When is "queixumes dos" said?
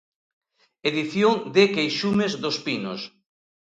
1.75-2.57